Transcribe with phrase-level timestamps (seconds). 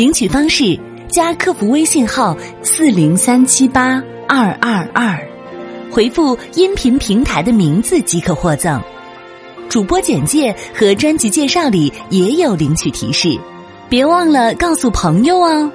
[0.00, 5.28] 领取方式：加客服微信号四零三七八二二二，
[5.92, 8.82] 回复音频平台的名字即可获赠。
[9.68, 13.38] 主播简介和专辑介绍里也有领取提示，
[13.90, 15.70] 别忘了告诉朋友哦。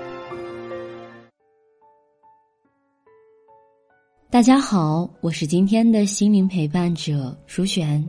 [4.31, 8.03] 大家好，我是今天的心灵陪伴者舒璇，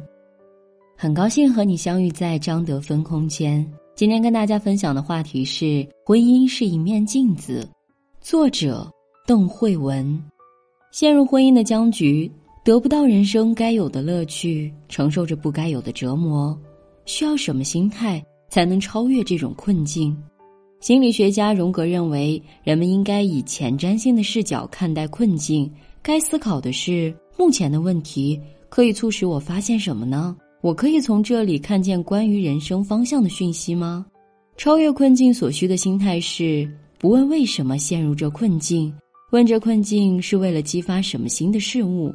[0.97, 3.71] 很高兴和你相遇在张德芬空间。
[3.97, 7.67] 今天跟大家分享的话题是：婚姻是一面镜子。
[8.21, 8.87] 作者
[9.27, 10.23] 邓慧文。
[10.93, 12.31] 陷入婚姻的僵局，
[12.63, 16.55] 得不到人生该有的乐趣，承受着不该有的折磨，
[17.07, 20.15] 需要什么心态才能超越这种困境？
[20.79, 25.73] 心理学家荣格认为，人们应该以前瞻性的视角看待困境。
[26.03, 28.39] 该思考的是：目前的问题
[28.69, 30.37] 可以促使我发现什么呢？
[30.63, 34.05] 我可以从这里看见关于人生方向的讯息吗？
[34.57, 36.69] 超越困境所需的心态是
[36.99, 38.93] 不问为什么陷入这困境，
[39.33, 42.13] 问这困境是为了激发什么新的事物。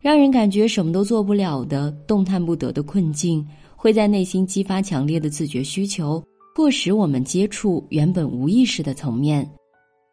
[0.00, 6.22] 让人感觉什么都做不了的、动弹不得的困境，会在内心激发强烈的自觉需求，
[6.54, 9.48] 迫使我们接触原本无意识的层面。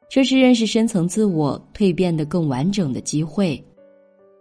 [0.09, 3.63] 这是认识深层自我、蜕变的更完整的机会。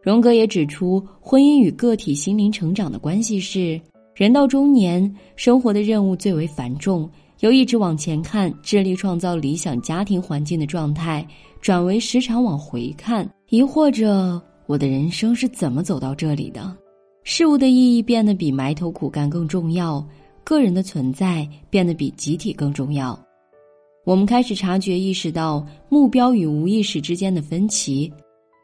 [0.08, 3.78] 荣格也指出，婚姻与个体心灵成长的关系是：
[4.14, 7.06] 人到中年，生活的任务最为繁重，
[7.40, 11.28] 由一直往前看、致力创造理想家庭环境的状态，
[11.60, 16.74] 转为时常往回看，疑惑着我的人生是怎么走到这里的。
[17.22, 20.02] 事物的意义变得比埋头苦干更重要，
[20.42, 23.22] 个人的存在变得比集体更重要。
[24.06, 28.10] 我们开始察觉、意识到目标与无意识之间的分歧。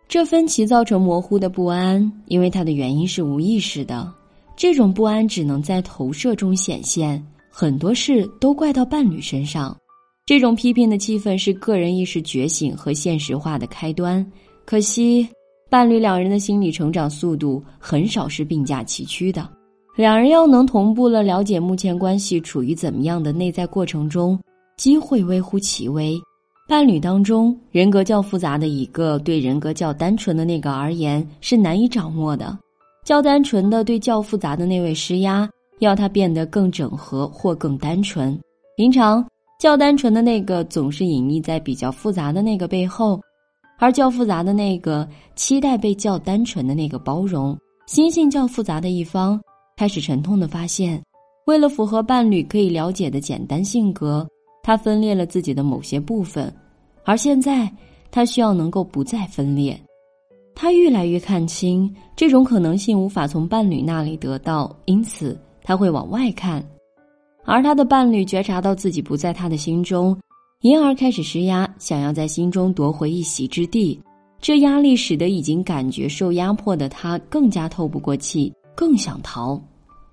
[0.09, 4.13] 这分歧造成模糊的不安，因为它的原因是无意识的。
[4.57, 7.21] 这种不安只能在投射中显现，
[7.51, 9.77] 很多事都怪到伴侣身上。
[10.25, 14.25] 这种批评的气氛是个人意识觉醒和现实化的开端。
[14.65, 15.29] 可惜，
[15.69, 19.49] 伴侣两人的心理成长速度很少是并驾齐驱的。
[19.97, 24.39] 两人要能同步了了解目前关系处于怎么样的内在过程中，
[24.77, 26.21] 机会微乎其微。
[26.67, 32.57] 伴侣当中，人格较复杂的一个，对人格较单纯的那个而言是难以掌握的；
[33.05, 35.47] 较单纯的对较复杂的那位施压，
[35.81, 38.39] 要他变得更整合或更单纯。
[38.79, 39.23] 平常
[39.61, 43.21] 较单纯的那个总是隐匿在比较复杂的那个背后，
[43.79, 47.57] 而较复杂的那个期待被较单纯的那个包容。
[47.87, 49.39] 心性较复杂的一方
[49.77, 51.01] 开始沉痛的发现，
[51.45, 54.27] 为了符合伴侣可以了解的简单性格。
[54.65, 56.53] 他分裂了自己的某些部分，
[57.05, 57.71] 而现在
[58.11, 59.79] 他需要能够不再分裂。
[60.55, 66.65] 他越来越看清这种可能性无法从伴侣那里得到，因此他会往外看。
[67.45, 70.19] 而他的伴侣觉察到自己不在他的心中，
[70.63, 74.01] 因而开始施压，想要在心中夺回一席之地。
[74.41, 79.61] 这压力使得已经感觉受压迫的他更加透不过气，更想逃。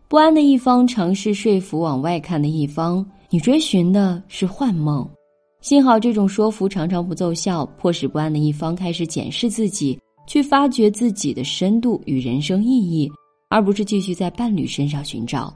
[0.09, 3.05] 不安的一方尝试说服往外看的一方。
[3.33, 5.09] 你追寻的是幻梦，
[5.61, 9.97] 幸好这种说服常常不奏效，迫使不安的一方开始检视自己，
[10.27, 13.09] 去发掘自己的深度与人生意义，
[13.49, 15.55] 而不是继续在伴侣身上寻找。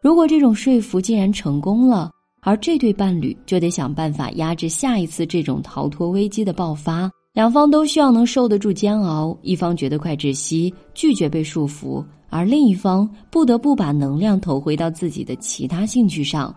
[0.00, 2.08] 如果这种说服竟然成功了，
[2.40, 7.10] 而这对伴侣就得想办法压制下一次这种逃脱危机的爆发。
[7.32, 16.54] 两方都需要能受得住煎熬，一方觉得快窒息，拒绝被束缚，而另一方不得不把能量投回到自己的其他兴趣上。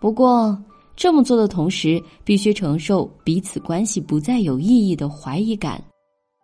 [0.00, 0.56] 不过，
[0.94, 5.82] 这么做的同时，必须承受彼此关系不再有意义的怀疑感。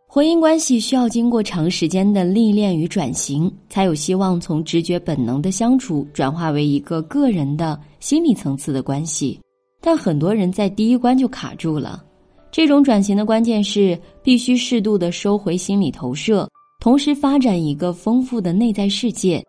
[0.08, 9.40] 婚姻关系需要经过长时间的历练与转型，才有希望从直觉本能的相处转化为一个个人的心理层次的关系。
[9.80, 12.02] 但很多人在第一关就卡住了。
[12.50, 16.48] 这种转型的关键是必须适度的收回心理投射，
[16.80, 19.44] 同时发展一个丰富的内在世界，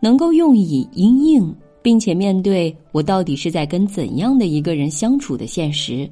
[0.00, 1.54] 能够用以因应。
[1.82, 6.08] 并且面对我到底是在跟怎样的一个人相处的现实。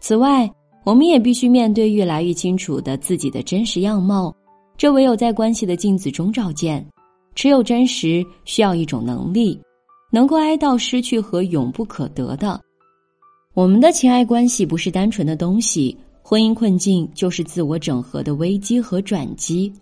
[0.00, 0.50] 此外，
[0.84, 4.34] 我们也必须面对越来越清楚的自己的真实样貌，
[4.76, 6.86] 这唯有在关系的镜子中照见。
[7.34, 9.60] 持有真实需要一种能力，
[10.10, 12.60] 能够哀悼失去和永不可得的。
[13.54, 19.72] 我们的情爱关系不是单纯的东西，婚姻困境就是自我整合的危机和转机。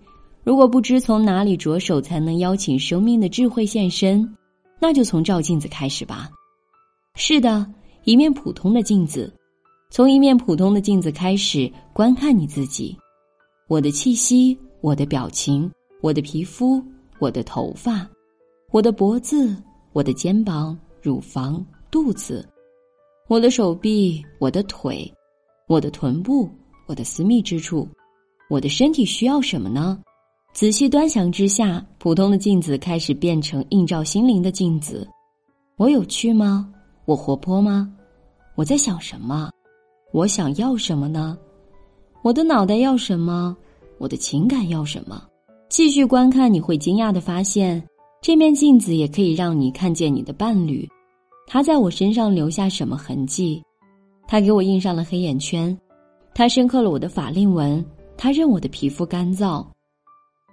[0.44, 4.29] 如果不知从哪里着手才能邀请生命的智慧现身，
[4.78, 6.31] 那就从照镜子开始吧。
[7.14, 7.67] 是的，
[8.05, 9.32] 一面普通的镜子，
[9.90, 12.96] 从一面普通的镜子开始观看你自己。
[13.69, 15.70] 我的气息，我的表情，
[16.02, 16.82] 我的皮肤，
[17.19, 18.06] 我的头发，
[18.70, 19.56] 我的脖子，
[19.93, 22.46] 我的肩膀、乳房、肚子。
[23.29, 25.12] 我的手臂，我的腿，
[25.67, 26.49] 我的臀部，
[26.87, 27.88] 我的私密之处，
[28.49, 30.00] 我的身体需要什么呢？
[30.56, 35.06] 仔细端详之下，普通的镜子开始变成映照心灵的镜子。
[35.76, 36.67] 我有趣吗？
[37.05, 37.93] 我活泼吗？
[38.55, 39.50] 我在想什么？
[40.14, 41.37] 我想要什么呢？
[42.23, 43.55] 我的脑袋要什么？
[43.99, 45.23] 我的情感要什么？
[45.69, 47.87] 继续观看，你会惊讶的发现，
[48.23, 50.88] 这面镜子也可以让你看见你的伴侣。
[51.47, 53.62] 他在我身上留下什么痕迹？
[54.26, 55.79] 他给我印上了黑眼圈，
[56.32, 57.85] 他深刻了我的法令纹，
[58.17, 59.62] 他认我的皮肤干燥。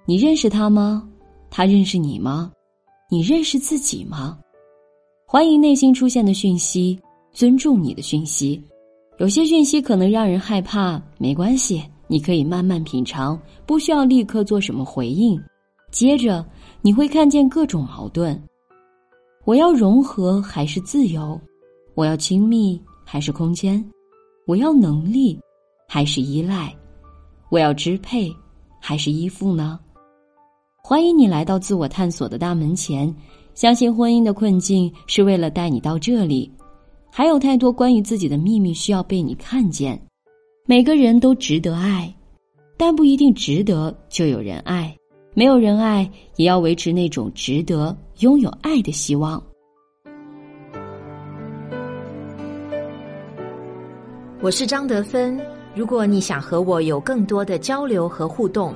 [0.05, 1.07] 你认识他吗？
[1.49, 2.51] 他认识你吗？
[3.09, 4.37] 你认识自己吗？
[5.25, 6.99] 欢迎内心出现的讯息，
[7.31, 8.61] 尊重你的讯息。
[9.17, 15.41] 有些讯息可能让人害怕，没关系，你可以慢慢品尝，不需要立刻做什么回应。
[15.89, 16.45] 接着
[16.81, 18.37] 你会看见各种矛盾。
[19.45, 21.39] 我要融合还是自由？
[21.95, 23.81] 我要亲密还是空间？
[24.47, 25.39] 我要能力
[25.87, 26.75] 还是依赖？
[27.49, 28.29] 我要支配
[28.81, 29.79] 还是依附呢？
[30.85, 33.15] 欢迎你来到自我探索的大门前。
[33.53, 36.51] 相信婚姻的困境是为了带你到这里。
[37.09, 39.97] 还有太多关于自己的秘密需要被你看见。
[40.65, 42.13] 每个人都值得爱，
[42.75, 44.93] 但不一定值得就有人爱。
[45.33, 49.41] 没有人爱，也要维持那种值得拥有爱的希望。
[54.41, 55.39] 我是张德芬。
[55.73, 58.75] 如果你想和我有更多的交流和互动，